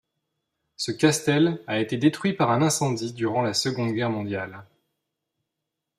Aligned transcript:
Ce 0.77 0.89
castel 0.91 1.61
a 1.67 1.79
été 1.79 1.95
détruit 1.95 2.33
par 2.33 2.49
un 2.49 2.63
incendie 2.63 3.13
durant 3.13 3.43
la 3.43 3.53
Seconde 3.53 3.91
Guerre 3.93 4.09
mondiale. 4.09 4.65